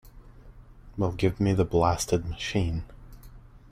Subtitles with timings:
[0.97, 2.85] Well, give me the blasted machine.